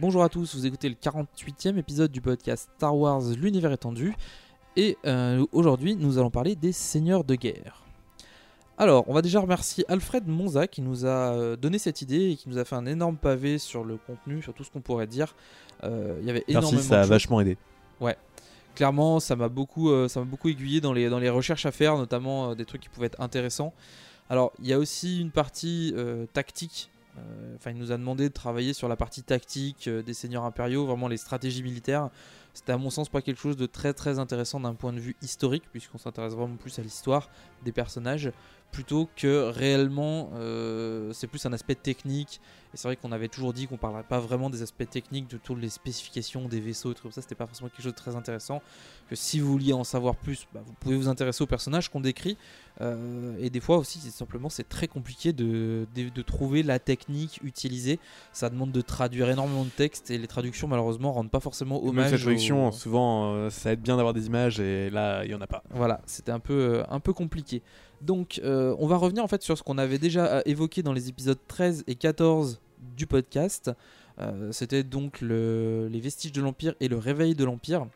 [0.00, 4.14] Bonjour à tous, vous écoutez le 48e épisode du podcast Star Wars L'univers étendu.
[4.76, 7.82] Et euh, aujourd'hui, nous allons parler des seigneurs de guerre.
[8.76, 12.36] Alors, on va déjà remercier Alfred Monza qui nous a euh, donné cette idée et
[12.36, 15.08] qui nous a fait un énorme pavé sur le contenu, sur tout ce qu'on pourrait
[15.08, 15.34] dire.
[15.82, 17.56] Euh, Il y avait énormément Merci, ça a vachement aidé.
[18.76, 21.72] Clairement, ça m'a beaucoup, euh, ça m'a beaucoup aiguillé dans les, dans les recherches à
[21.72, 23.74] faire, notamment des trucs qui pouvaient être intéressants.
[24.30, 25.92] Alors, il y a aussi une partie
[26.32, 26.88] tactique.
[27.18, 30.44] Euh, Enfin, il nous a demandé de travailler sur la partie tactique euh, des seigneurs
[30.44, 32.08] impériaux, vraiment les stratégies militaires.
[32.54, 35.16] C'était à mon sens pas quelque chose de très très intéressant d'un point de vue
[35.22, 37.30] historique, puisqu'on s'intéresse vraiment plus à l'histoire
[37.64, 38.30] des personnages,
[38.70, 42.40] plutôt que réellement, euh, c'est plus un aspect technique.
[42.72, 45.36] Et c'est vrai qu'on avait toujours dit qu'on parlerait pas vraiment des aspects techniques de
[45.36, 47.22] toutes les spécifications des vaisseaux et tout comme ça.
[47.22, 48.62] C'était pas forcément quelque chose de très intéressant.
[49.08, 52.00] Que si vous vouliez en savoir plus, bah, vous pouvez vous intéresser aux personnages qu'on
[52.00, 52.36] décrit.
[52.80, 56.78] Euh, et des fois aussi, c'est simplement, c'est très compliqué de, de, de trouver la
[56.78, 57.98] technique utilisée.
[58.32, 62.10] Ça demande de traduire énormément de textes et les traductions malheureusement rendent pas forcément hommage.
[62.10, 65.34] cette traduction, aux- souvent, euh, ça aide bien d'avoir des images et là, il y
[65.34, 65.62] en a pas.
[65.70, 67.62] Voilà, c'était un peu, euh, un peu compliqué.
[68.00, 71.38] Donc, on va revenir en fait sur ce qu'on avait déjà évoqué dans les épisodes
[71.48, 72.60] 13 et 14
[72.96, 73.72] du podcast.
[74.52, 77.86] C'était donc le- les vestiges de l'Empire et le réveil de l'Empire,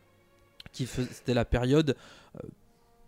[0.73, 1.95] qui c'était la période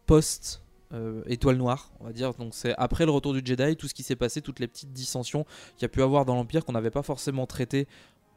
[0.05, 0.61] post.
[0.95, 2.33] Euh, étoile noire, on va dire.
[2.33, 4.93] Donc c'est après le retour du Jedi, tout ce qui s'est passé, toutes les petites
[4.93, 5.45] dissensions
[5.75, 7.87] qu'il y a pu avoir dans l'Empire qu'on n'avait pas forcément traité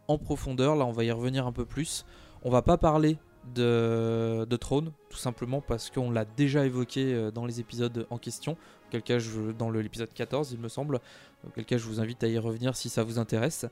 [0.09, 0.77] en profondeur.
[0.77, 2.05] Là, on va y revenir un peu plus.
[2.43, 3.19] On va pas parler
[3.55, 8.19] de, de Throne, tout simplement parce qu'on l'a déjà évoqué euh, dans les épisodes en
[8.19, 8.57] question,
[8.89, 9.19] auquel cas
[9.59, 11.01] dans l'épisode 14 il me semble,
[11.47, 13.67] auquel cas je vous invite à y revenir si ça vous intéresse.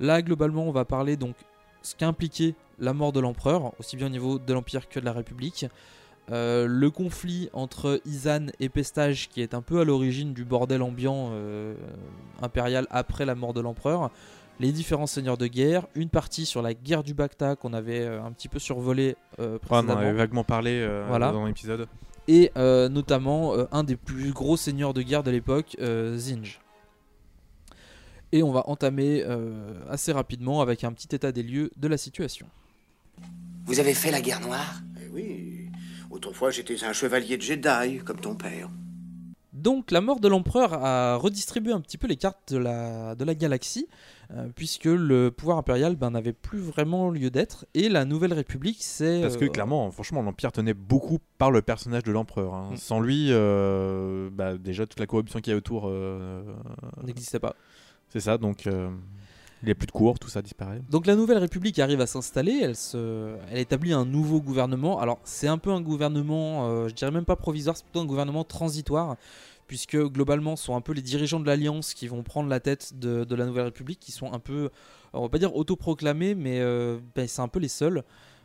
[0.00, 1.36] Là globalement on va parler donc
[1.82, 5.12] ce qu'impliquait la mort de l'empereur, aussi bien au niveau de l'Empire que de la
[5.12, 5.66] République,
[6.30, 10.80] Euh, le conflit entre Izan et Pestage qui est un peu à l'origine du bordel
[10.80, 11.74] ambiant euh,
[12.40, 14.10] impérial après la mort de l'empereur,
[14.60, 18.22] les différents seigneurs de guerre, une partie sur la guerre du Bacta qu'on avait euh,
[18.22, 21.32] un petit peu survolé euh, Ouais, on en précédemment avait vaguement parlé euh, Voilà.
[21.32, 21.88] dans l'épisode.
[22.28, 26.60] et euh, notamment euh, un des plus gros seigneurs de guerre de l'époque, euh, Zinj.
[28.30, 31.98] Et on va entamer euh, assez rapidement avec un petit état des lieux de la
[31.98, 32.46] situation.
[33.66, 34.80] Vous avez fait la guerre noire?
[35.02, 35.61] Eh oui.
[36.12, 38.68] Autrefois, j'étais un chevalier de Jedi, comme ton père.
[39.54, 43.24] Donc la mort de l'empereur a redistribué un petit peu les cartes de la, de
[43.24, 43.86] la galaxie,
[44.30, 48.78] euh, puisque le pouvoir impérial ben, n'avait plus vraiment lieu d'être, et la Nouvelle République
[48.80, 49.20] c'est...
[49.22, 52.54] Parce que clairement, franchement, l'Empire tenait beaucoup par le personnage de l'Empereur.
[52.54, 52.70] hein.
[52.72, 52.76] Mm.
[52.76, 56.42] Sans lui, euh, bah, déjà toute la corruption qu'il y a autour, euh,
[57.04, 57.54] n'existait pas.
[58.08, 58.38] c'est ça.
[58.38, 58.68] Donc,
[59.62, 60.82] il n'y a plus de cours, tout ça disparaît.
[60.90, 64.98] Donc la Nouvelle République arrive à s'installer, elle, établit un nouveau gouvernement.
[64.98, 68.06] Alors c'est un peu un gouvernement, euh, je dirais même pas provisoire, c'est plutôt un
[68.06, 69.16] gouvernement transitoire,
[69.68, 72.98] puisque globalement ce sont un peu les dirigeants de l'Alliance qui vont prendre la tête
[72.98, 74.70] de, de la Nouvelle République, qui sont un peu,
[75.12, 78.02] on va pas dire autoproclamés, mais euh, ben, c'est un peu les seuls.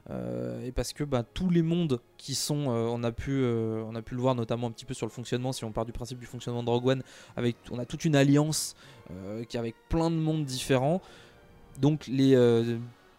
[0.09, 3.83] Euh, et parce que ben, tous les mondes qui sont, euh, on, a pu, euh,
[3.88, 5.86] on a pu le voir notamment un petit peu sur le fonctionnement, si on part
[5.86, 7.04] du principe du fonctionnement de Rogue One,
[7.36, 8.75] avec, on a toute une alliance
[9.48, 11.01] qui est avec plein de mondes différents.
[11.80, 12.36] Donc les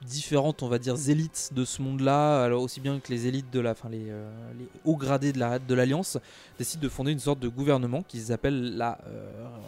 [0.02, 3.60] différentes, on va dire, élites de ce monde-là, alors aussi bien que les élites de
[3.60, 4.12] la, enfin les,
[4.84, 6.18] hauts gradés de la de l'alliance,
[6.58, 8.98] décident de fonder une sorte de gouvernement qu'ils appellent la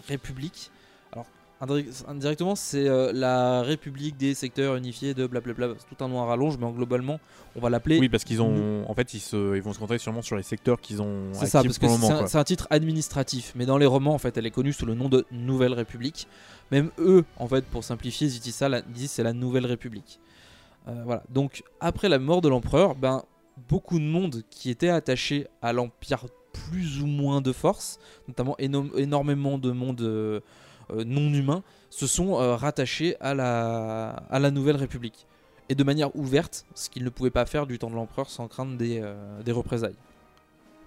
[0.08, 0.70] République.
[1.12, 1.26] Alors
[1.60, 5.74] indirectement, c'est euh, la République des secteurs unifiés de blablabla.
[5.78, 7.20] C'est tout un nom à rallonge, mais en globalement,
[7.54, 7.98] on va l'appeler.
[7.98, 8.84] Oui, parce qu'ils ont.
[8.88, 9.56] En fait, ils, se...
[9.56, 11.32] ils vont se concentrer sûrement sur les secteurs qu'ils ont.
[11.32, 11.86] C'est ça, parce que
[12.26, 13.52] c'est un, titre administratif.
[13.56, 16.26] Mais dans les romans, en fait, elle est connue sous le nom de Nouvelle République.
[16.70, 19.66] Même eux, en fait, pour simplifier, ils utilisent ça, la- ils disent c'est la Nouvelle
[19.66, 20.20] République.
[20.88, 21.22] Euh, voilà.
[21.28, 23.22] Donc, après la mort de l'empereur, ben,
[23.68, 27.98] beaucoup de monde qui était attaché à l'empire plus ou moins de force,
[28.28, 30.40] notamment éno- énormément de monde euh,
[31.04, 35.26] non humain, se sont euh, rattachés à la, à la Nouvelle République.
[35.68, 38.48] Et de manière ouverte, ce qu'ils ne pouvaient pas faire du temps de l'empereur sans
[38.48, 39.96] craindre des, euh, des représailles.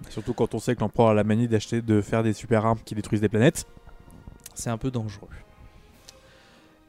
[0.09, 2.79] Surtout quand on sait que l'empereur a la manie d'acheter, de faire des super armes
[2.83, 3.65] qui détruisent des planètes.
[4.53, 5.29] c'est un peu dangereux.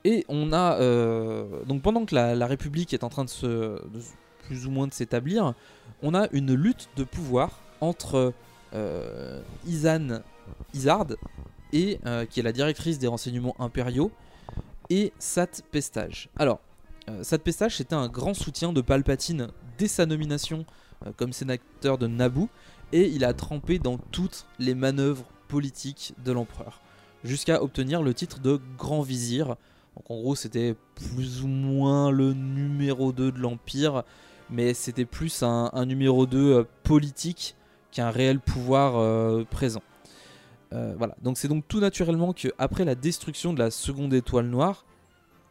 [0.05, 3.47] Et on a euh, donc pendant que la, la République est en train de se
[3.47, 4.01] de
[4.43, 5.55] plus ou moins de s'établir,
[6.03, 8.35] on a une lutte de pouvoir entre
[8.75, 10.21] euh, Isan
[10.75, 11.07] Isard
[11.75, 14.11] et euh, qui est la directrice des renseignements impériaux
[14.89, 16.31] et Sat Pestage.
[16.37, 16.61] Alors
[17.11, 20.65] euh, Sat Pestage c'était un grand soutien de Palpatine dès sa nomination
[21.05, 22.49] euh, comme sénateur de Naboo
[22.93, 26.81] et il a trempé dans toutes les manœuvres politiques de l'empereur
[27.25, 29.57] jusqu'à obtenir le titre de grand vizir.
[29.97, 34.03] Donc en gros, c'était plus ou moins le numéro 2 de l'Empire,
[34.51, 37.57] mais c'était plus un, un numéro 2 euh, politique
[37.93, 39.83] qu'un réel pouvoir présent.
[40.75, 44.47] Euh, voilà, donc c'est donc tout naturellement que après la destruction de la seconde étoile
[44.47, 44.85] noire,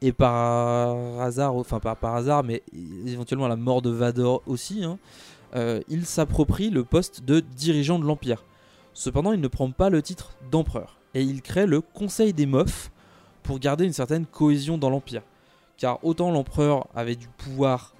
[0.02, 2.62] et par hasard, enfin pas par hasard, mais
[3.06, 5.00] éventuellement la mort de Vador aussi, hein,
[5.56, 8.44] euh, il s'approprie le poste de dirigeant de l'Empire.
[8.94, 12.92] Cependant, il ne prend pas le titre d'empereur et il crée le Conseil des Mofs
[13.44, 15.22] pour garder une certaine cohésion dans l'Empire.
[15.78, 17.94] Car autant l'empereur avait du pouvoir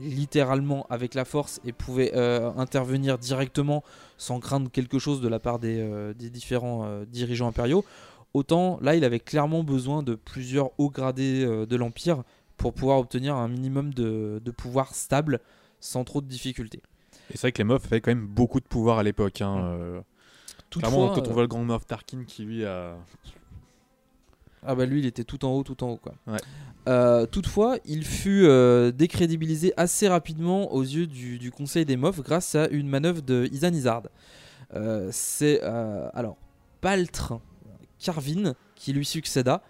[0.00, 3.82] littéralement avec la force et pouvait euh, intervenir directement
[4.16, 7.84] sans craindre quelque chose de la part des, euh, des différents euh, dirigeants impériaux,
[8.34, 12.22] autant là il avait clairement besoin de plusieurs hauts gradés de l'Empire
[12.56, 15.40] pour pouvoir obtenir un minimum de, de pouvoir stable
[15.80, 16.82] sans trop de difficultés.
[17.30, 19.42] Et c'est vrai que les Moffs avaient quand même beaucoup de pouvoir à l'époque.
[19.42, 20.02] Hein.
[20.70, 22.96] Toutefois, Clairement, quand on voit le grand Moff Tarkin qui lui a.
[24.70, 26.12] Ah bah lui il était tout en haut, tout en haut quoi.
[26.26, 26.38] Ouais.
[26.88, 32.20] Euh, toutefois, il fut euh, décrédibilisé assez rapidement aux yeux du, du Conseil des Mofs
[32.20, 34.02] grâce à une manœuvre de Isan Izard.
[34.74, 36.36] Euh, C'est alors
[36.82, 37.40] Paltre
[37.98, 39.62] Carvin qui lui succéda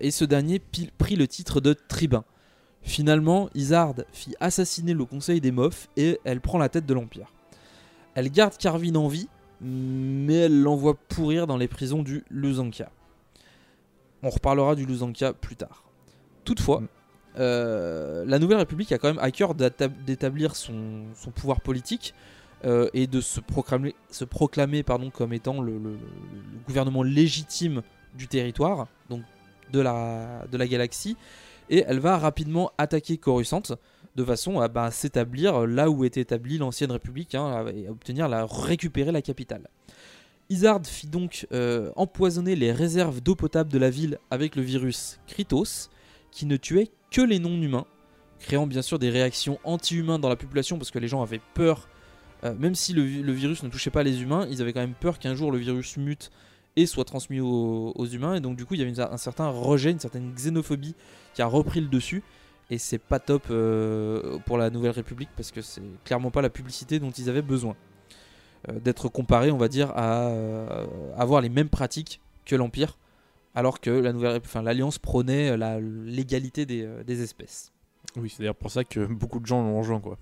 [0.00, 0.60] et ce dernier
[0.98, 2.24] prit le titre de tribun.
[2.82, 7.30] Finalement, Izard fit assassiner le Conseil des Mofs et elle prend la tête de l'Empire.
[8.14, 9.28] Elle garde Carvin en vie,
[9.60, 12.90] mais elle l'envoie pourrir dans les prisons du Lusanka.
[14.24, 15.84] On reparlera du Lusanka plus tard.
[16.44, 16.88] Toutefois, Mm.
[17.38, 22.14] euh, la Nouvelle République a quand même à cœur d'établir son, son pouvoir politique
[22.64, 27.02] euh, et de se proclamer, se proclamer pardon, comme étant le, le- le- le gouvernement
[27.02, 27.82] légitime
[28.14, 29.22] du territoire, donc
[29.72, 31.16] de la, de la galaxie.
[31.70, 33.62] Et elle va rapidement attaquer Coruscant
[34.16, 38.28] de façon à bah, s'établir là où était établie l'ancienne République hein, et à obtenir
[38.28, 39.68] la récupérer la capitale.
[40.50, 45.18] Izard fit donc euh, empoisonner les réserves d'eau potable de la ville avec le virus
[45.26, 45.90] Krytos,
[46.30, 47.86] qui ne tuait que les non-humains,
[48.40, 51.88] créant bien sûr des réactions anti-humains dans la population parce que les gens avaient peur,
[52.44, 54.80] euh, même si le, vi- le virus ne touchait pas les humains, ils avaient quand
[54.80, 56.30] même peur qu'un jour le virus mute
[56.76, 59.92] et soit transmis aux, humains, et donc du coup il y avait un certain rejet,
[59.92, 60.94] une certaine xénophobie
[61.32, 62.22] qui a repris le dessus.
[62.70, 66.48] Et c'est pas top euh, pour la Nouvelle République parce que c'est clairement pas la
[66.50, 67.76] publicité dont ils avaient besoin
[68.72, 72.98] d'être comparé, on va dire, à euh, avoir les mêmes pratiques que l'Empire,
[73.54, 77.72] alors que la nouvelle, enfin, l'Alliance prônait la- l'égalité des, euh, des espèces.
[78.16, 80.18] Oui, c'est d'ailleurs pour ça que beaucoup de gens l'ont rejoint, quoi.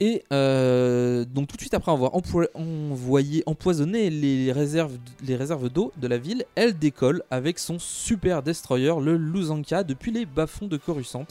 [0.00, 5.68] Et euh, donc tout de suite après avoir empoi- envoyé empoisonner les réserves, les réserves
[5.70, 10.66] d'eau de la ville, elle décolle avec son super destroyer, le Lusanka, depuis les bas-fonds
[10.66, 11.26] de Coruscant,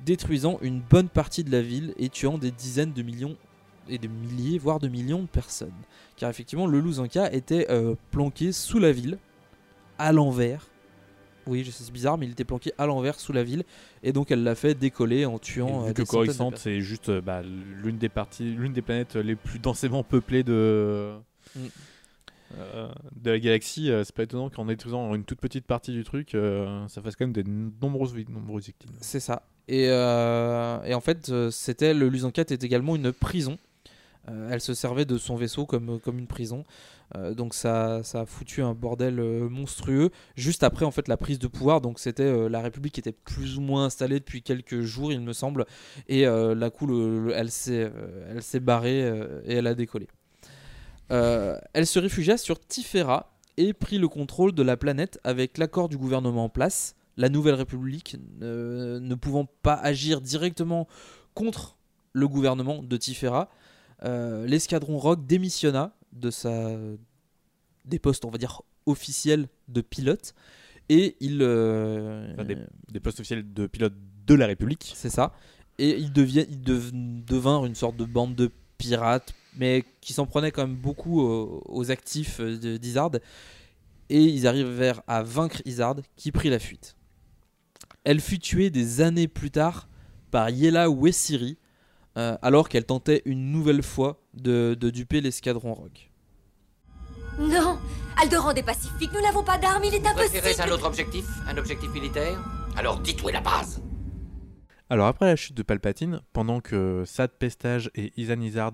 [0.00, 3.36] détruisant une bonne partie de la ville et tuant des dizaines de millions
[3.88, 5.72] et de milliers, voire de millions de personnes.
[6.16, 9.18] Car effectivement, le Lusanka était euh, planqué sous la ville,
[9.98, 10.66] à l'envers.
[11.46, 13.64] Oui, je sais, c'est bizarre, mais il était planqué à l'envers sous la ville,
[14.02, 16.80] et donc elle l'a fait décoller en tuant Et euh, vu que des Coruscant, c'est
[16.80, 21.14] juste euh, bah, l'une des parties, l'une des planètes les plus densément peuplées de.
[21.56, 21.60] Mm.
[22.58, 22.88] euh,
[23.20, 26.34] de la galaxie, euh, c'est pas étonnant qu'en détruisant une toute petite partie du truc,
[26.34, 28.92] euh, ça fasse quand même des nombreuses, nombreuses victimes.
[29.00, 29.42] C'est ça.
[29.68, 33.58] Et, et en fait, c'était le Lusanka était également une prison.
[34.28, 36.64] Euh, elle se servait de son vaisseau comme, comme une prison.
[37.16, 40.10] Euh, donc ça, ça a foutu un bordel euh, monstrueux.
[40.36, 43.58] Juste après en fait la prise de pouvoir, donc c'était euh, la République était plus
[43.58, 45.66] ou moins installée depuis quelques jours, il me semble.
[46.08, 50.06] Et euh, là coup, le- le- elle s'est, euh, barrée euh, et elle a décollé.
[51.10, 55.88] Euh, elle se réfugia sur Tifera et prit le contrôle de la planète avec l'accord
[55.88, 56.94] du gouvernement en place.
[57.18, 60.88] La Nouvelle République euh, ne pouvant pas agir directement
[61.34, 61.76] contre
[62.14, 63.50] le gouvernement de Tifera,
[64.04, 66.76] euh, l'escadron Rogue démissionna de sa
[67.84, 70.34] des postes, on va dire, officiels de pilote
[70.88, 72.56] et il euh, Enfin, des,
[72.92, 73.94] des postes officiels de pilote
[74.26, 74.92] de la République.
[74.94, 75.32] c'est ça.
[75.78, 80.26] Et il, devient, il dev- devinrent une sorte de bande de pirates, mais qui s'en
[80.26, 83.10] prenaient quand même beaucoup aux, aux actifs euh, de- d'Izard.
[84.10, 86.94] Et ils arrivèrent à vaincre Izard, qui prit la fuite.
[88.04, 89.88] Elle fut tuée des années plus tard
[90.30, 91.56] par Yela Wessiri,
[92.16, 96.10] euh, alors qu'elle tentait une nouvelle fois de, de duper l'escadron Rogue.
[97.38, 97.78] Non
[98.20, 101.56] Alderan est pacifique, nous n'avons pas d'armes, il est Préférez un impossible autre objectif Un
[101.56, 102.38] objectif militaire?
[102.76, 103.82] Alors dites où est la base
[104.90, 108.72] Alors après la chute de Palpatine, pendant que Sad Pestage et Izan Izard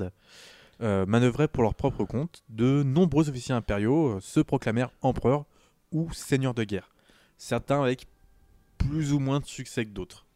[0.81, 5.45] euh, manœuvraient pour leur propre compte, de nombreux officiers impériaux euh, se proclamèrent empereurs
[5.93, 6.91] ou seigneurs de guerre.
[7.37, 8.07] Certains avec
[8.77, 10.28] plus ou moins de succès que d'autres.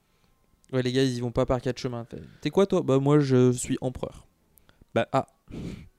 [0.73, 2.07] Ouais, les gars, ils y vont pas par quatre chemins.
[2.41, 2.83] T'es- quoi, toi?
[2.83, 4.27] Bah, moi, je suis empereur.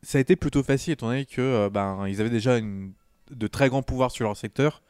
[0.01, 2.93] Ça a été plutôt facile étant donné que euh, ben, ils avaient déjà une-
[3.31, 4.81] de très grands pouvoirs sur leur secteur.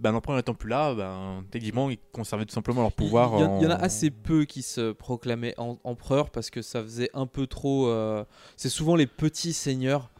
[0.00, 3.30] Ben, l'empereur n'étant plus là, ben, techniquement ils conservaient tout simplement leur pouvoir.
[3.38, 6.50] Il y, en- il y en a assez peu qui se proclamaient en- empereurs parce
[6.50, 7.86] que ça faisait un peu trop.
[7.88, 8.24] euh,
[8.56, 10.10] C'est souvent les petits seigneurs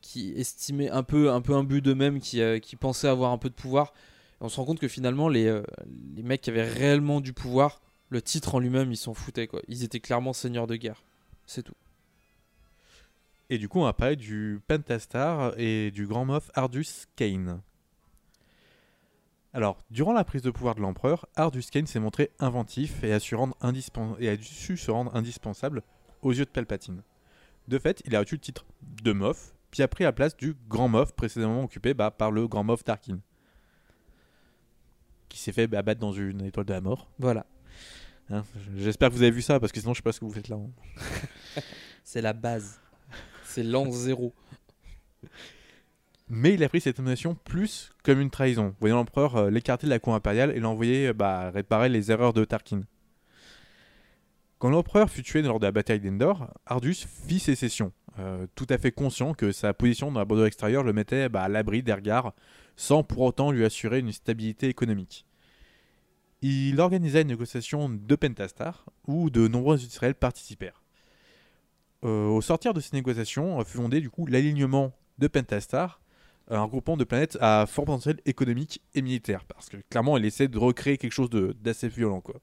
[0.00, 3.48] qui estimaient un peu un peu imbu d'eux-mêmes, qui, euh, qui pensaient avoir un peu
[3.48, 3.92] de pouvoir.
[4.40, 5.60] Et on se rend compte que finalement, les,
[6.14, 9.46] les mecs qui avaient réellement du pouvoir, le titre en lui-même, ils s'en foutaient.
[9.46, 9.62] Quoi.
[9.68, 11.02] Ils étaient clairement seigneurs de guerre.
[11.46, 11.74] C'est tout.
[13.48, 17.60] Et du coup, on va parler du Pentastar et du grand Moff Ardus Kane.
[19.56, 23.18] Alors, durant la prise de pouvoir de l'empereur, Ardus Kane s'est montré inventif et a,
[23.18, 23.56] su rendre
[24.20, 25.82] et a su se rendre indispensable
[26.20, 27.02] aux yeux de Palpatine.
[27.66, 28.66] De fait, il a reçu le titre
[29.02, 32.46] de Moff, puis a pris la place du grand Moff précédemment occupé bah, par le
[32.46, 33.20] grand Moff Tarkin,
[35.30, 37.08] qui s'est fait bah, battre dans une étoile de la mort.
[37.18, 37.46] Voilà.
[38.30, 38.42] Hein,
[38.76, 40.32] J'espère que vous avez vu ça, parce que sinon je sais pas ce que vous
[40.32, 40.56] faites là.
[40.56, 40.70] hein.
[42.04, 42.80] C'est la base.
[43.44, 44.34] C'est l'an zéro.
[46.28, 49.90] Mais il a pris cette nomination plus comme une trahison, voyant l'empereur euh, l'écarter de
[49.90, 52.80] la cour impériale et l'envoyer euh, bah, réparer les erreurs de Tarkin.
[54.58, 58.78] Quand l'empereur fut tué lors de la bataille d'Endor, Ardus fit sécession, euh, tout à
[58.78, 61.92] fait conscient que sa position dans la bordure extérieure le mettait bah, à l'abri des
[61.92, 62.34] regards,
[62.74, 65.25] sans pour autant lui assurer une stabilité économique.
[66.48, 70.80] Il organisa une négociation de Pentastar, où de nombreux Israël participèrent.
[72.04, 76.00] Euh, au sortir de ces négociations, euh, fut fondé du coup l'alignement de Pentastar,
[76.48, 80.46] un regroupement de planètes à fort potentiel économique et militaire, parce que clairement, il essaie
[80.46, 82.36] de recréer quelque chose d'assez violent, quoi.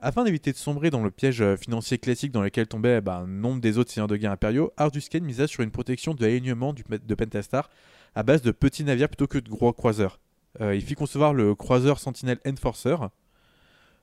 [0.00, 3.60] Afin d'éviter de sombrer dans le piège euh, financier classique dans lequel tombaient bah, nombre
[3.60, 7.14] des autres seigneurs de guerre impériaux, Ardus Kane misa sur une protection de l'alignement de
[7.14, 7.70] Pentastar
[8.16, 10.18] à base de petits navires plutôt que de gros croiseurs.
[10.60, 12.96] Euh, il fit concevoir le croiseur Sentinel Enforcer,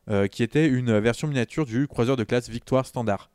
[0.09, 3.29] euh, qui était une version miniature du croiseur de classe Victoire standard.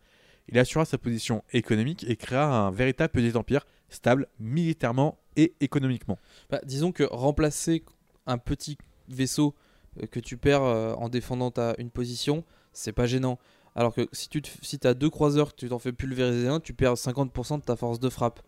[0.49, 6.19] Il assura sa position économique et créa un véritable petit empire stable militairement et économiquement.
[6.51, 7.85] Bah, disons que remplacer
[8.27, 8.77] un petit
[9.09, 9.55] vaisseau
[10.03, 13.39] euh, que tu perds en défendant ta, une position, c'est pas gênant.
[13.77, 16.75] Alors que si tu te- si as deux croiseurs, tu t'en fais pulvériser un, tu
[16.75, 18.41] perds 50% de ta force de frappe.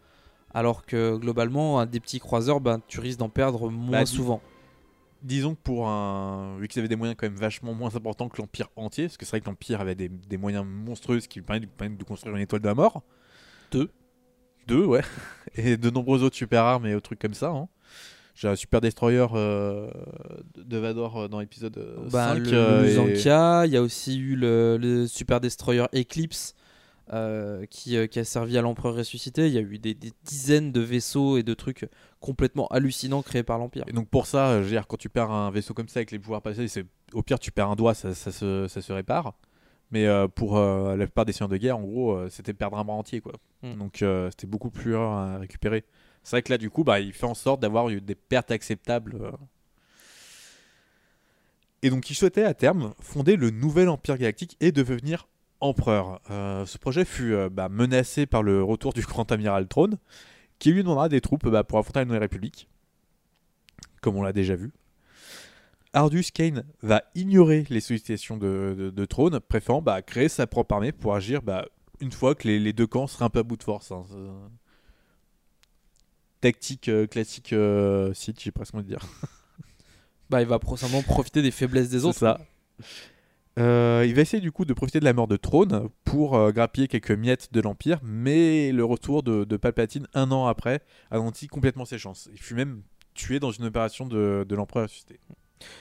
[0.54, 4.40] Alors que globalement, un des petits croiseurs, ben, tu risques d'en perdre moins Bah, souvent.
[5.22, 6.56] Disons que pour un.
[6.58, 9.24] Vu qu'ils avaient des moyens quand même vachement moins importants que l'Empire entier, parce que
[9.24, 12.42] c'est vrai que l'Empire avait des, des moyens monstrueux qui lui permettaient de, construire une
[12.42, 13.02] étoile de la mort.
[13.72, 13.90] Deux.
[14.68, 15.02] Deux, ouais.
[15.56, 17.48] Et de nombreux autres super armes et autres trucs comme ça.
[17.50, 17.68] hein.
[18.34, 19.90] J'ai un super destroyer euh,
[20.56, 22.38] de- Vador euh, dans l'épisode euh, Bah, 5.
[22.40, 26.54] le, euh, le et- Zankia, il y a aussi eu le, le Super Destroyer Eclipse
[27.14, 29.46] euh, qui, qui a servi à l'Empereur ressuscité.
[29.46, 31.86] Il y a eu des, des dizaines de vaisseaux et de trucs
[32.26, 33.84] complètement hallucinants créés par l'Empire.
[33.86, 36.10] Et donc pour ça, je veux dire, quand tu perds un vaisseau comme ça avec
[36.10, 38.92] les pouvoirs passés, c'est au pire tu perds un doigt, ça, ça se, ça se
[38.92, 39.34] répare.
[39.92, 42.76] Mais euh, pour euh, la plupart des seigneurs de guerre, en gros, euh, c'était perdre
[42.76, 43.34] un bras entier, quoi.
[43.62, 43.74] Mm.
[43.78, 45.84] Donc c'était beaucoup plus rare à récupérer.
[46.22, 48.50] C'est vrai que là, du coup, bah, il fait en sorte d'avoir eu des pertes
[48.50, 49.16] acceptables.
[51.82, 55.28] Et donc, il souhaitait à terme fonder le nouvel empire galactique et devenir
[55.60, 56.20] empereur.
[56.28, 59.98] Ce projet fut bah, menacé par le retour du grand amiral Throne,
[60.58, 62.68] qui lui demandera des troupes bah, pour affronter la Nouvelle République,
[64.00, 64.72] comme on l'a déjà vu.
[65.92, 70.74] Ardus Kane va ignorer les sollicitations de, de, de Throne, préférant bah, créer sa propre
[70.74, 71.66] armée pour agir bah,
[72.00, 73.90] une fois que les, les deux camps seraient un peu à bout de force.
[73.92, 74.04] hein.
[74.08, 74.16] C'est-
[76.42, 79.00] Tactique euh, classique euh, Sith, j'ai presque envie de dire.
[80.28, 82.18] Bah, il va profiter des faiblesses des C'est autres.
[82.18, 82.38] ça.
[83.58, 86.52] Euh, il va essayer du coup de profiter de la mort de Trône pour euh,
[86.52, 91.86] grappiller quelques miettes de l'Empire, mais le retour de, Palpatine un an après anéantit complètement
[91.86, 92.28] ses chances.
[92.32, 92.82] Il fut même
[93.14, 95.18] tué dans une opération de, l'Empereur ressuscité.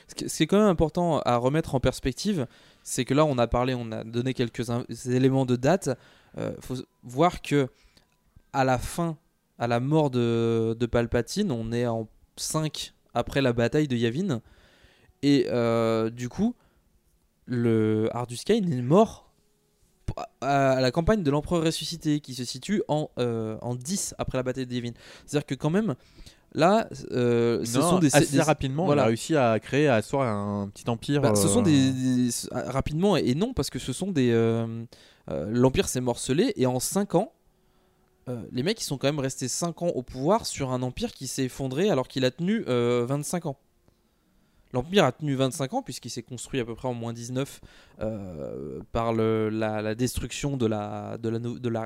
[0.08, 2.48] Ce qui est quand même important à remettre en perspective,
[2.82, 4.70] c'est que là, on a parlé, on a donné quelques
[5.08, 5.90] éléments de date.
[6.38, 7.68] Il faut voir que
[8.54, 9.18] à la fin,
[9.60, 14.42] à la mort de, de Palpatine, on est en 5 après la bataille de Yavin.
[15.24, 16.56] Et euh, du coup,
[17.46, 19.24] le Ardus Kane est mort
[20.42, 24.44] à la campagne de l'Empereur ressuscité qui se situe en, euh, en 10 après la
[24.44, 24.92] bataille de Yavin.
[25.26, 25.96] C'est-à-dire que quand même,
[26.54, 28.16] là, euh, ce sont des...
[28.16, 29.02] assez des- rapidement, voilà.
[29.02, 31.22] il a réussi à créer, à asseoir un petit empire.
[31.22, 34.86] Bah, ce sont euh, des, des- rapidement et non parce que ce sont des euh,
[35.28, 37.32] l'empire s'est morcelé et en 5 ans
[38.52, 41.28] les mecs ils sont quand même restés 5 ans au pouvoir sur un empire qui
[41.28, 43.58] s'est effondré alors qu'il a tenu euh, 25 ans.
[44.76, 47.62] L'empire a tenu 25 ans puisqu'il s'est construit à peu près en moins 19
[48.02, 51.18] euh, par la, destruction de la,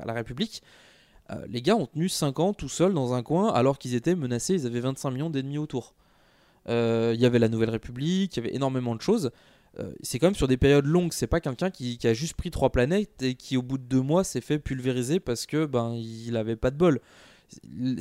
[0.07, 0.63] République.
[1.29, 4.15] Euh, les gars ont tenu 5 ans tout seuls dans un coin alors qu'ils étaient
[4.15, 5.93] menacés, ils avaient 25 millions d'ennemis autour.
[6.67, 9.29] Euh, Il y avait la Nouvelle République, il y avait énormément de choses.
[10.01, 11.13] C'est quand même sur des périodes longues.
[11.13, 14.01] C'est pas quelqu'un qui, a juste pris trois planètes et qui au bout de deux
[14.01, 16.99] mois s'est fait pulvériser parce que ben il avait pas de bol.
[17.71, 17.95] On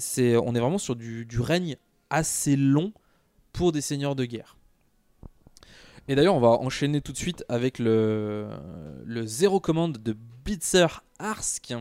[0.55, 1.77] est vraiment sur du règne
[2.09, 2.93] assez long
[3.53, 4.58] pour des seigneurs de guerre.
[6.09, 8.47] Et d'ailleurs, on va enchaîner tout de suite avec le,
[9.05, 10.87] le zéro commande de Blitzer
[11.19, 11.75] Arsk.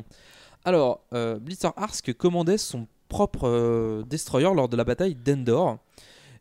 [0.65, 5.77] Alors, euh, Blitzer Arsk commandait son propre euh, destroyer lors de la bataille d'Endor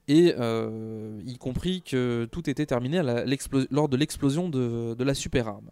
[0.08, 4.94] et euh, y compris que tout était terminé à la- l'explo- lors de l'explosion de,
[4.94, 5.68] de la super arme.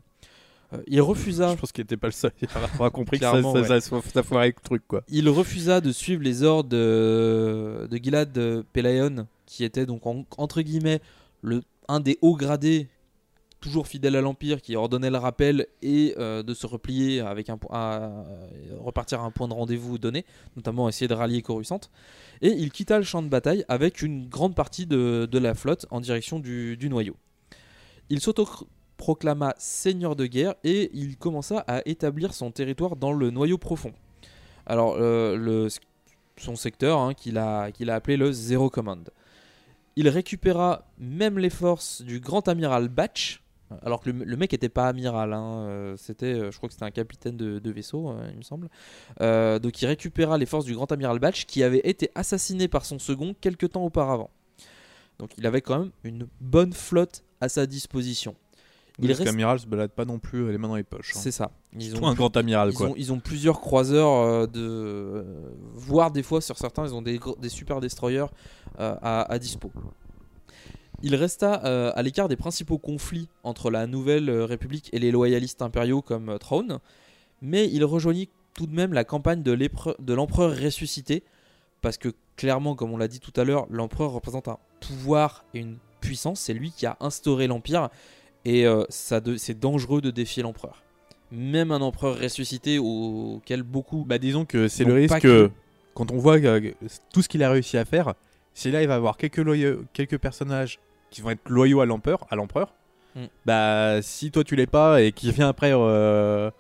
[0.73, 1.51] Euh, il refusa.
[1.53, 2.31] Je pense qu'il n'était pas le seul
[2.81, 3.81] à compris que ça, ça, ouais.
[3.81, 5.03] ça, ça foirait le truc quoi.
[5.09, 10.63] Il refusa de suivre les ordres de, de Gilad Pelayon, qui était donc en- entre
[10.63, 11.01] guillemets
[11.43, 12.89] le, un des hauts gradés,
[13.61, 17.59] toujours fidèle à l'Empire, qui ordonnait le rappel et euh, de se replier avec un,
[17.71, 18.11] à, à
[18.79, 20.25] repartir à un point de rendez-vous donné,
[20.57, 21.81] notamment essayer de rallier Coruscant.
[22.43, 26.01] Et il quitta le champ de bataille avec une grande partie de, la flotte en
[26.01, 27.17] direction du, noyau.
[28.11, 33.57] Il s'autoproclama seigneur de guerre et il commença à établir son territoire dans le noyau
[33.57, 33.93] profond.
[34.67, 35.69] Alors, euh,
[36.37, 39.09] son secteur, hein, qu'il a, a appelé le Zero Command.
[39.97, 43.45] Il récupéra même les forces du grand amiral Batch,
[43.83, 46.85] alors que le, mec n'était pas amiral, hein, euh, c'était, euh, je crois que c'était
[46.85, 48.69] un capitaine de, vaisseau, euh, il me semble.
[49.61, 52.99] Donc il récupéra les forces du grand amiral Batch, qui avait été assassiné par son
[52.99, 54.31] second quelques temps auparavant.
[55.19, 58.35] Donc il avait quand même une bonne flotte à sa disposition.
[59.01, 61.15] Il reste- qu'amiral se balade pas non plus les mains dans les poches.
[61.17, 61.21] hein.
[61.21, 61.51] C'est ça.
[61.79, 62.89] Surtout un grand amiral, ils quoi.
[62.91, 65.23] Ont, ils ont plusieurs croiseurs euh, de, euh,
[65.73, 68.27] voire des fois sur certains, ils ont des, super destroyers
[68.79, 69.73] euh, à, à dispo.
[71.03, 75.61] Il resta euh, à l'écart des principaux conflits entre la Nouvelle République et les loyalistes
[75.61, 76.79] impériaux comme euh, Throne,
[77.43, 81.25] mais il rejoignit tout de même la campagne de l'empereur ressuscité,
[81.83, 85.59] parce que clairement, comme on l'a dit tout à l'heure, l'empereur représente un pouvoir et
[85.59, 87.89] une puissance, c'est lui qui a instauré l'empire,
[88.45, 90.83] et euh, c'est dangereux de défier l'empereur.
[91.31, 94.05] Même un empereur ressuscité auquel beaucoup...
[94.05, 95.51] Bah disons que c'est le risque que
[95.95, 96.75] quand on voit que
[97.13, 98.15] tout ce qu'il a réussi à faire,
[98.53, 100.79] si là il va avoir quelques, loyaux- quelques personnages
[101.11, 102.73] qui vont être loyaux à l'empereur, à l'empereur,
[103.17, 103.27] Mm.
[103.47, 106.51] bah si toi tu l'es pas et qui vient après euh,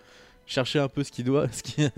[0.46, 1.88] chercher un peu ce qu'il doit, ce qui,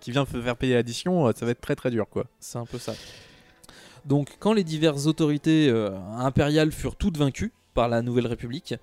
[0.00, 2.24] qui vient faire payer l'addition, euh, ça va être très très dur quoi.
[2.40, 2.94] C'est un peu ça.
[4.06, 8.74] Donc, quand les diverses autorités euh, impériales furent toutes vaincues par la Nouvelle République,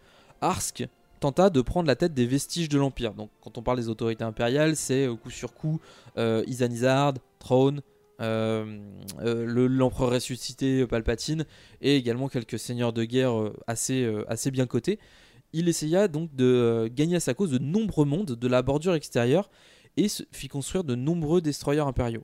[0.42, 0.88] Arsk
[1.20, 3.14] tenta de prendre la tête des vestiges de l'Empire.
[3.14, 5.80] Donc, quand on parle des autorités impériales, c'est euh, coup sur coup
[6.18, 7.82] euh, Izanizard, Throne,
[8.22, 8.80] euh,
[9.20, 11.46] le- l'empereur ressuscité Palpatine
[11.82, 13.34] et également quelques seigneurs de guerre
[13.68, 15.00] assez, assez bien cotés.
[15.54, 19.50] Il essaya donc de gagner à sa cause de nombreux mondes de la bordure extérieure
[19.98, 22.24] et se fit construire de nombreux destroyers impériaux.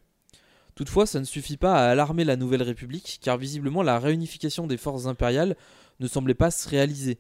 [0.76, 4.78] Toutefois, ça ne suffit pas à alarmer la Nouvelle République, car visiblement la réunification des
[4.78, 5.56] forces impériales
[6.00, 7.18] ne semblait pas se réaliser.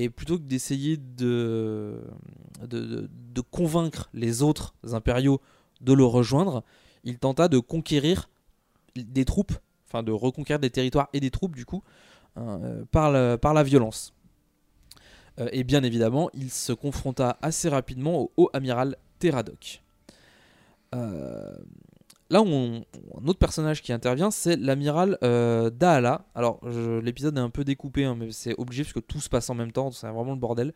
[0.00, 2.00] Et plutôt que d'essayer de,
[3.50, 5.42] convaincre les autres impériaux
[5.82, 6.64] de le rejoindre,
[7.04, 8.30] il tenta de conquérir
[8.96, 9.52] des troupes,
[9.86, 11.82] enfin de reconquérir des territoires et des troupes du coup,
[12.36, 14.14] hein, euh, par, la, par la violence.
[15.38, 19.82] Euh, et bien évidemment, il se confronta assez rapidement au haut amiral Teradoc.
[20.94, 21.58] Euh,
[22.30, 22.84] là, on,
[23.20, 26.26] un autre personnage qui intervient, c'est l'amiral euh, Dahala.
[26.34, 26.60] Alors,
[27.02, 29.54] l'épisode est un peu découpé, hein, mais c'est obligé parce que tout se passe en
[29.54, 30.72] même temps, c'est vraiment le bordel.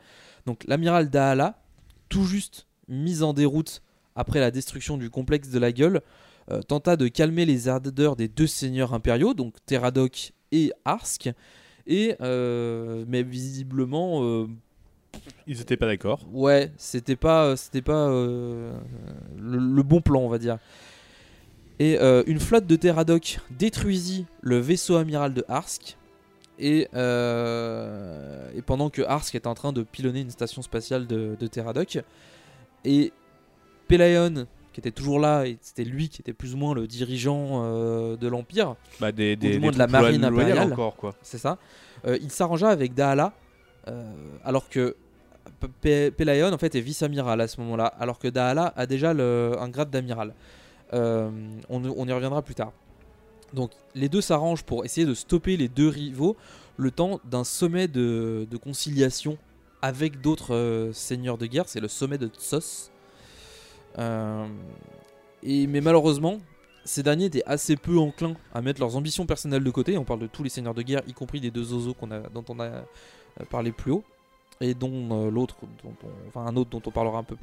[0.47, 1.63] Donc, l'amiral Dahala,
[2.09, 3.83] tout juste mis en déroute
[4.17, 6.03] après la destruction du complexe de la gueule,
[6.51, 11.31] euh, tenta de calmer les ardeurs des deux seigneurs impériaux, donc Teradoc et Arsk,
[11.87, 14.47] et, euh, mais visiblement,
[15.47, 16.27] Ils étaient pas d'accord.
[16.33, 18.77] Ouais, c'était pas, c'était pas euh,
[19.39, 20.59] le, le bon plan, on va dire.
[21.81, 25.97] Et euh, une flotte de Teradoc détruisit le vaisseau amiral de Arsk.
[26.61, 31.37] Et, euh, et pendant que Arsk est en train de pilonner une station spatiale de,
[31.39, 31.99] de Teradoc,
[32.85, 33.13] et
[33.89, 37.63] Pelayon, qui était toujours là, et c'était lui qui était plus ou moins le dirigeant
[37.65, 40.73] euh, de l'Empire, Bah, des, des, du moins des de la marine impériale.
[40.73, 41.15] encore, quoi.
[41.23, 41.59] c'est ça,
[42.07, 43.33] il s'arrangea avec Dahala,
[44.45, 44.95] alors que
[45.61, 49.13] P- P- Pelayon en fait est vice-amiral à ce moment-là, alors que Dahala a déjà
[49.13, 50.35] le- un grade d'amiral.
[50.95, 51.31] Euh,
[51.69, 52.73] on, on y reviendra plus tard.
[53.53, 56.37] Donc les deux s'arrangent pour essayer de stopper les deux rivaux
[56.77, 59.39] le temps d'un sommet de, conciliation
[59.83, 62.91] avec d'autres euh, seigneurs de guerre, c'est le sommet de Tsos.
[63.99, 64.47] Euh,
[65.43, 66.39] mais malheureusement,
[66.85, 69.97] ces derniers étaient assez peu enclins à mettre leurs ambitions personnelles de côté.
[69.99, 72.21] On parle de tous les seigneurs de guerre, y compris des deux Ozo qu'on a,
[72.21, 72.71] dont on a
[73.51, 74.05] parlé plus haut,
[74.61, 77.37] et dont l'autre, on- un autre dont on parlera un peu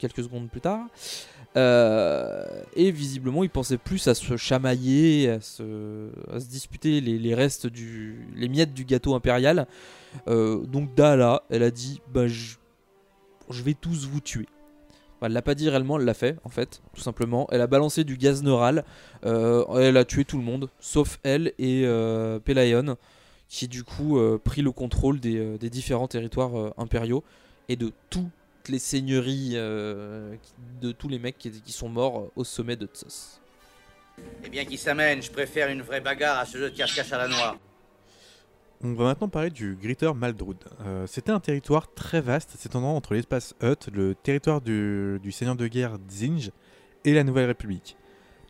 [0.00, 0.86] quelques secondes plus tard.
[1.56, 7.18] Euh, et visiblement, ils pensaient plus à se chamailler, à se, à se disputer les,
[7.18, 9.66] les restes du, les miettes du gâteau impérial.
[10.28, 12.56] Euh, donc Dala, elle a dit, bah je,
[13.50, 14.46] je vais tous vous tuer.
[15.22, 17.46] Elle l'a pas dit réellement, elle l'a fait en fait, tout simplement.
[17.50, 18.84] Elle a balancé du gaz neural.
[19.26, 21.82] Euh, elle a tué tout le monde, sauf elle et
[22.44, 22.96] Pelayon,
[23.48, 27.22] qui du coup pris le contrôle des, des différents territoires impériaux
[27.68, 28.30] et de toutes
[28.68, 30.34] les seigneuries, euh,
[30.80, 33.40] de tous les mecs qui, qui sont morts au sommet de Tsos.
[34.44, 37.18] Eh bien, qui s'amène, je préfère une vraie bagarre à ce jeu de cache-cache à
[37.18, 37.56] la noix.
[38.82, 40.56] On va maintenant parler du Greater Maldrud.
[40.80, 45.56] Euh, C'était un territoire très vaste s'étendant entre l'espace Hutt, le territoire du, du seigneur
[45.56, 46.50] de guerre Zinj
[47.04, 47.96] et la Nouvelle République.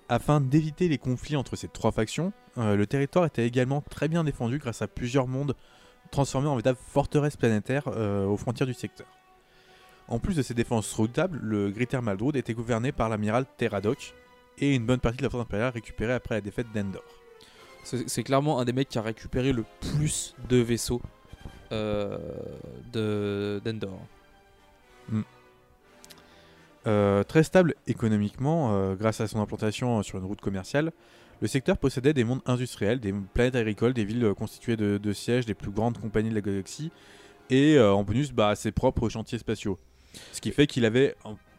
[0.08, 4.24] Afin d'éviter les conflits entre ces trois factions, euh, le territoire était également très bien
[4.24, 5.54] défendu grâce à plusieurs mondes
[6.10, 9.06] transformés en véritables forteresses planétaires euh, aux frontières du secteur.
[10.10, 14.12] En plus de ces défenses redoutables, le Greater Maldrud était gouverné par l'amiral Teradoc
[14.58, 17.04] et une bonne partie de la flotte impériale récupérée après la défaite d'Endor.
[17.84, 21.00] C'est clairement un des mecs qui a récupéré le plus de vaisseaux
[21.72, 22.18] euh,
[22.92, 24.00] de d'Endor.
[26.86, 30.92] Euh, très stable économiquement, euh, grâce à son implantation sur une route commerciale,
[31.40, 35.46] le secteur possédait des mondes industriels, des planètes agricoles, des villes constituées de, de sièges
[35.46, 36.90] des plus grandes compagnies de la galaxie,
[37.48, 39.78] et en bonus bah, ses propres chantiers spatiaux.
[40.32, 41.14] Ce qui fait qu'il avait,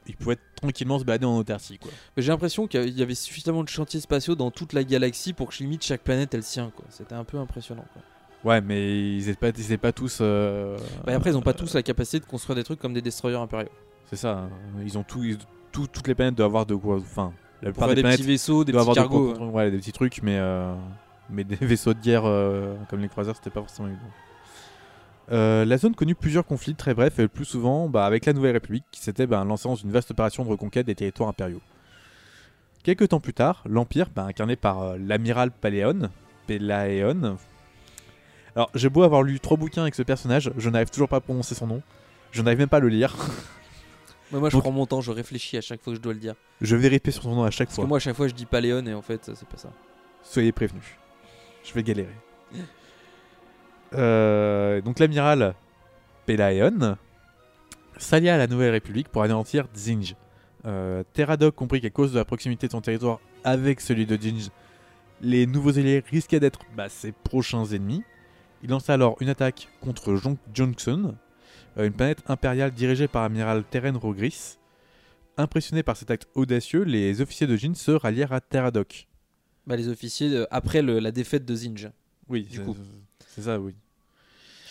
[0.07, 1.77] il pouvait tranquillement se balader en autarcie.
[1.77, 1.91] Quoi.
[2.17, 5.57] J'ai l'impression qu'il y avait suffisamment de chantiers spatiaux dans toute la galaxie pour que
[5.59, 6.71] limite chaque planète ait le sien.
[6.75, 6.85] quoi.
[6.89, 7.85] C'était un peu impressionnant.
[7.93, 8.01] Quoi.
[8.43, 10.17] Ouais, mais ils n'étaient pas, ils pas tous.
[10.21, 13.01] euh, Bah, après, ils n'ont pas tous la capacité de construire des trucs comme des
[13.01, 13.69] destroyers impériaux.
[14.09, 14.31] C'est ça.
[14.39, 14.49] hein.
[14.83, 15.37] Ils ont tout, ils-
[15.71, 16.97] tout- toutes les planètes doivent avoir de quoi.
[16.97, 19.35] Enfin, la plupart des des planètes petits vaisseaux, des petits de quoi cargos.
[19.51, 20.73] ouais, des petits trucs, mais euh,
[21.29, 24.01] mais des vaisseaux de guerre euh, comme les croiseurs, c'était pas forcément évident.
[25.31, 28.33] Euh, la zone connut plusieurs conflits très brefs et le plus souvent bah, avec la
[28.33, 31.61] Nouvelle République qui s'était bah, lancée dans une vaste opération de reconquête des territoires impériaux.
[32.83, 36.09] Quelques temps plus tard, l'Empire, bah, incarné par euh, l'amiral Paléon,
[36.47, 37.37] Pelaeon.
[38.55, 41.21] Alors j'ai beau avoir lu trois bouquins avec ce personnage, je n'arrive toujours pas à
[41.21, 41.81] prononcer son nom.
[42.31, 43.15] Je n'arrive même pas à le lire.
[44.31, 46.13] Mais moi, je Donc- prends mon temps, je réfléchis à chaque fois que je dois
[46.13, 46.35] le dire.
[46.61, 47.83] Je répéter sur son nom à chaque Parce fois.
[47.83, 49.69] que moi, à chaque fois, je dis Paléon et en fait, c'est pas ça.
[50.23, 50.83] Soyez prévenus.
[51.63, 52.15] Je vais galérer.
[53.93, 55.53] Euh, donc l'amiral
[56.25, 56.97] Pelaeon
[57.97, 60.15] s'allia à la Nouvelle République pour anéantir Zinj.
[60.65, 64.49] Euh, Teradoc comprit qu'à cause de la proximité de son territoire avec celui de Zinj,
[65.21, 68.03] les nouveaux alliés risquaient d'être bah, ses prochains ennemis.
[68.63, 71.15] Il lança alors une attaque contre Jon- Johnson,
[71.77, 74.57] euh, une planète impériale dirigée par l'amiral Teren Rogris.
[75.37, 79.07] Impressionnés par cet acte audacieux, les officiers de Jin se rallièrent à Teradoc.
[79.65, 81.89] Bah, les officiers, euh, après le- la défaite de Zinj.
[82.29, 82.75] Oui, du coup.
[83.35, 83.73] C'est ça, oui.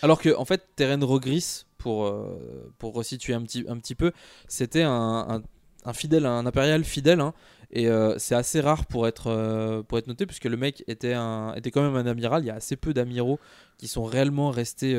[0.03, 4.13] Alors que, en fait, Teren Rogris, pour, euh, pour resituer un petit, un petit peu,
[4.49, 5.43] c'était un,
[5.85, 7.21] un, fidèle, un impérial fidèle.
[7.21, 7.35] hein,
[7.73, 11.15] et euh, c'est assez rare pour être, euh, pour être noté, puisque le mec était,
[11.15, 12.43] un, était quand même un amiral.
[12.43, 13.41] Il y a assez peu d'amiraux
[13.79, 14.97] qui sont réellement restés,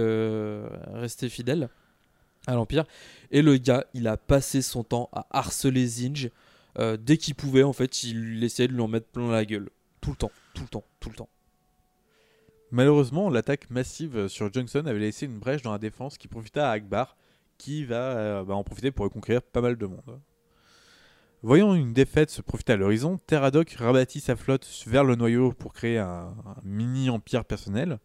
[0.93, 1.69] restés fidèles
[2.47, 2.85] à l'Empire.
[3.29, 6.29] Et le gars, il a passé son temps à harceler Zinj.
[6.99, 9.69] dès qu'il pouvait, en fait, il essayait de lui en mettre plein la gueule.
[9.99, 11.29] Tout le temps, tout le temps, tout le temps.
[12.71, 16.73] Malheureusement, l'attaque massive sur Johnson avait laissé une brèche dans la défense qui profita à
[16.73, 17.17] Akbar,
[17.57, 20.19] qui va euh, bah, en profiter pour reconquérir pas mal de monde.
[21.43, 25.73] Voyant une défaite se profiter à l'horizon, Teradoc rabattit sa flotte vers le noyau pour
[25.73, 27.99] créer un, un mini-empire personnel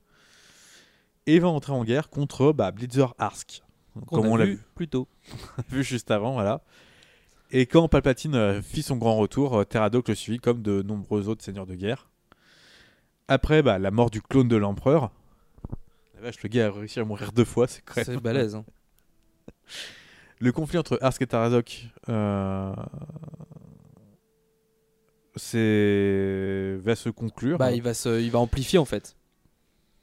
[1.26, 3.62] et va entrer en guerre contre bah, Blitzer Arsk,
[4.06, 5.08] comme on l'a vu vu, plus tôt.
[5.70, 6.32] vu juste avant.
[6.34, 6.62] Voilà.
[7.50, 11.28] Et quand Palpatine euh, fit son grand retour, euh, Teradoc le suivit comme de nombreux
[11.28, 12.08] autres seigneurs de guerre.
[13.28, 15.10] Après bah, la mort du clone de l'empereur,
[16.14, 18.54] la vache, le gars a réussi à mourir deux fois, c'est quand même- C'est balèze.
[18.54, 18.64] hein.
[20.38, 22.74] Le conflit entre Arsk et Tarazok, euh,
[25.34, 27.58] c'est va se conclure.
[27.58, 29.16] Bah, il va se, il va amplifier en fait.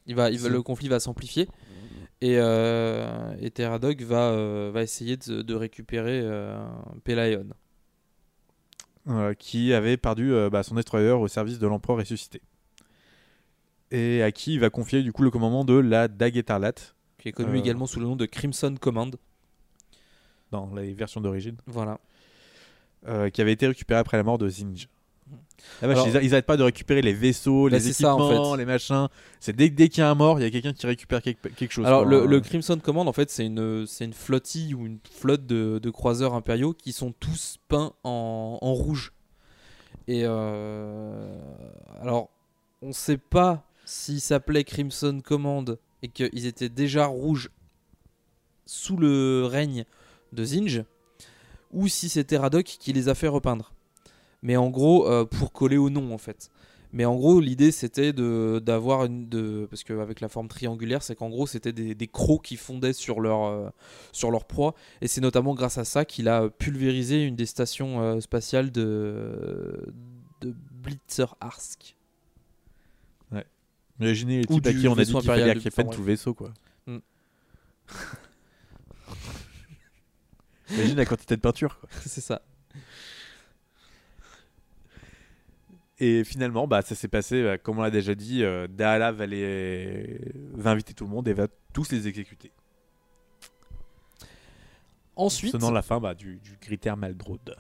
[0.05, 1.47] Il va, il va- C'est- le conflit va s'amplifier
[2.21, 3.51] et, euh, et
[4.03, 6.61] va, euh, va essayer de, de récupérer euh,
[7.03, 7.45] Pelayon.
[9.09, 12.41] euh, qui avait perdu bah, son destroyer au service de l'empereur ressuscité.
[13.93, 16.95] Et à qui il va confier du coup le commandement de la Dague écarlate.
[17.19, 19.15] qui est connu Euh, également sous le nom de Crimson Command.
[20.51, 21.55] Dans les versions d'origine.
[21.67, 21.99] Voilà.
[23.07, 24.87] euh, qui avait été récupéré après la mort de Zinj.
[25.81, 28.15] Vache, Alors- ils, a- ils arrêtent pas de récupérer les vaisseaux, Bah, les c'est ça,
[28.15, 28.57] en équipements, fait.
[28.59, 29.07] les machins.
[29.41, 31.47] C'est dès, dès qu'il y a un mort, il y a quelqu'un qui récupère quelque,
[31.49, 31.85] quelque chose.
[31.85, 35.45] Alors le, le Crimson Command en fait c'est une, c'est une flottille ou une flotte
[35.45, 39.11] de, de croiseurs impériaux qui sont tous peints en, en rouge.
[40.07, 41.37] Et euh,
[42.01, 42.29] alors
[42.81, 47.49] on sait pas s'ils s'appelaient Crimson Command et qu'ils étaient déjà rouges
[48.65, 49.85] sous le règne
[50.31, 50.83] de Zinj
[51.71, 53.73] ou si c'était Radok qui les a fait repeindre.
[54.41, 56.49] Mais en gros euh, pour coller au nom en fait.
[56.95, 61.29] Mais en gros, l'idée c'était d'avoir une de parce qu'avec la forme triangulaire, c'est qu'en
[61.29, 63.69] gros c'était des, crocs qui fondaient sur leur euh,
[64.11, 67.99] sur leur proie, et c'est notamment grâce à ça qu'il a pulvérisé une des stations
[67.99, 69.91] euh, spatiales de
[70.41, 71.95] de Blitzer Arsk.
[73.99, 76.53] Imaginez les types à qui on a dit qu'il fallait enfin, tout le vaisseau quoi.
[76.87, 76.97] Mm.
[80.71, 81.79] Imagine la quantité de peinture.
[81.79, 81.89] quoi.
[82.05, 82.41] c'est ça.
[85.99, 89.25] Et finalement, bah, ça s'est passé, euh, comme on l'a déjà dit, euh, Dahala va,
[89.25, 90.19] les...
[90.53, 92.51] va inviter tout le monde et va tous les exécuter.
[95.15, 97.55] Ensuite, Sonnant la fin bah, du, du critère Maldrode.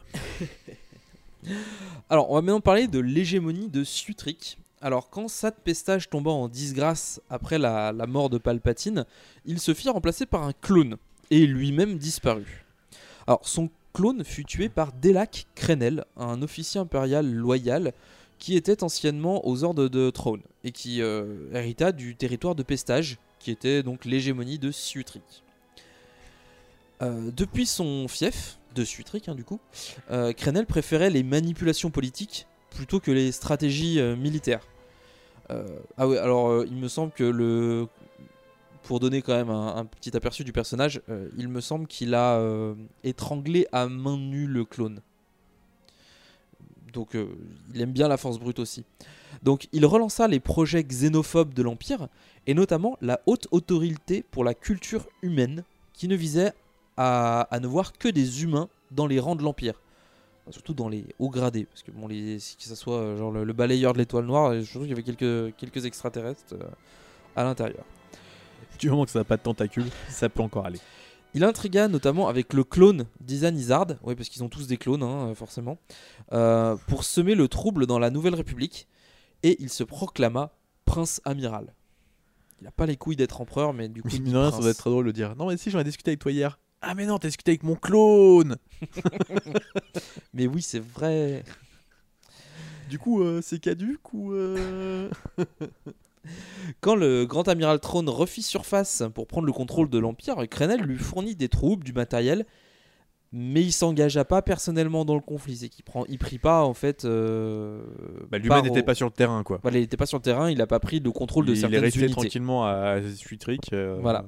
[2.09, 4.57] Alors, on va maintenant parler de l'hégémonie de Sutric.
[4.83, 9.05] Alors, quand Sat Pestage tomba en disgrâce après la, mort de Palpatine,
[9.45, 10.97] il se fit remplacer par un clone,
[11.31, 12.65] et lui-même disparut.
[13.25, 17.93] Alors, son clone fut tué par Delac Krenel, un officier impérial loyal
[18.39, 23.19] qui était anciennement aux ordres de Throne, et qui euh, hérita du territoire de Pestage,
[23.39, 25.45] qui était donc l'hégémonie de Sutric.
[27.01, 29.61] Euh, depuis son fief, de Sutric hein, du coup,
[30.11, 34.67] euh, Krenel préférait les manipulations politiques plutôt que les stratégies euh, militaires.
[35.53, 37.87] Euh, ah ouais, alors euh, il me semble que le.
[38.83, 42.37] Pour donner quand même un, petit aperçu du personnage, euh, il me semble qu'il a
[43.05, 44.99] étranglé à main nue le clone.
[46.91, 47.15] Donc
[47.73, 48.83] il aime bien la force brute aussi.
[49.41, 52.09] Donc il relança les projets xénophobes de l'Empire,
[52.45, 55.63] et notamment la haute autorité pour la culture humaine,
[55.93, 56.51] qui ne visait
[56.97, 59.79] à ne voir que des humains dans les rangs de l'Empire.
[60.49, 63.45] Surtout dans les hauts gradés, parce que bon, les, que ce soit euh, genre le,
[63.45, 66.63] le balayeur de l'étoile noire, et surtout qu'il y avait quelques, quelques extraterrestres euh,
[67.35, 67.85] à l'intérieur.
[68.79, 70.79] Du moment que ça n'a pas de tentacules, ça peut encore aller.
[71.33, 75.01] Il intrigua notamment avec le clone d'Isan Izard, oui parce qu'ils ont tous des clones
[75.01, 75.77] hein, euh, forcément,
[76.33, 78.87] euh, pour semer le trouble dans la Nouvelle République,
[79.43, 80.51] et il se proclama
[80.85, 81.73] prince amiral.
[82.61, 84.45] Il n'a pas les couilles d'être empereur, mais du coup il Mine dit de rien,
[84.51, 84.61] ça prince.
[84.61, 86.59] doit être très drôle de dire Non, mais si, j'en ai discuté avec toi hier.
[86.85, 88.57] Ah, mais non, t'as discuté avec mon clone
[90.33, 91.43] Mais oui, c'est vrai.
[92.89, 94.33] Du coup, euh, c'est caduque ou.
[94.33, 95.09] euh,
[96.81, 100.97] Quand le grand amiral Throne refit surface pour prendre le contrôle de l'Empire, Krenel lui
[100.97, 102.45] fournit des troupes, du matériel,
[103.33, 105.57] mais il s'engagea pas personnellement dans le conflit.
[105.57, 107.03] C'est qu'il prend, il prit pas en fait.
[107.03, 107.81] euh,
[108.29, 109.59] Bah, lui-même n'était au- pas sur le terrain, quoi.
[109.63, 111.57] Voilà, il n'était pas sur le terrain, il n'a pas pris le contrôle de il,
[111.57, 112.11] il est certaines resté unités.
[112.13, 113.73] tranquillement à Suitric.
[113.73, 114.25] euh, Voilà.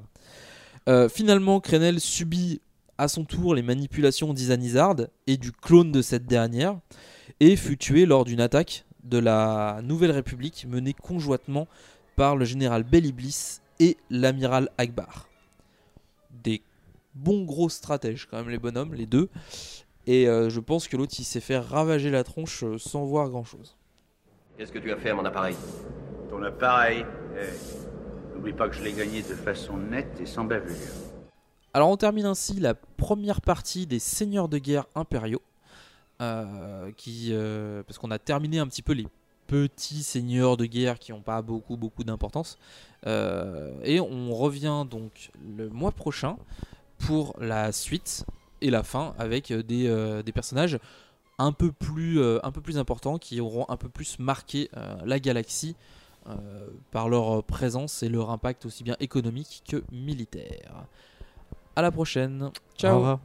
[0.87, 2.61] Euh, finalement, Krenel subit
[2.97, 6.79] à son tour les manipulations d'Isanizard et du clone de cette dernière,
[7.39, 11.67] et fut tué lors d'une attaque de la Nouvelle République menée conjointement
[12.15, 15.27] par le général Beliblis et l'amiral Akbar.
[16.43, 16.61] Des
[17.13, 19.29] bons gros stratèges quand même les bonhommes, les deux.
[20.07, 23.29] Et euh, je pense que l'autre il s'est fait ravager la tronche euh, sans voir
[23.29, 23.75] grand chose.
[24.57, 25.55] Qu'est-ce que tu as fait à mon appareil?
[26.29, 27.05] Ton appareil,
[28.35, 30.75] n'oublie pas que je l'ai gagné de façon nette et sans bavure.
[31.73, 35.41] Alors on termine ainsi la première partie des seigneurs de guerre impériaux.
[36.21, 39.07] euh, euh, parce qu'on a terminé un petit peu les
[39.47, 42.57] petits seigneurs de guerre qui n'ont pas beaucoup beaucoup d'importance.
[43.05, 46.37] Euh, et on revient donc le mois prochain
[46.99, 48.25] pour la suite
[48.61, 50.79] et la fin avec des, des personnages
[51.37, 54.69] un peu, plus, un peu plus importants qui auront un peu plus marqué
[55.03, 55.75] la galaxie
[56.27, 60.85] euh, par leur présence et leur impact aussi bien économique que militaire.
[61.75, 62.49] À la prochaine.
[62.77, 63.19] Ciao.